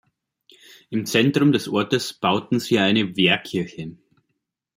[0.89, 3.97] Im Zentrum des Ortes bauten sie eine Wehrkirche.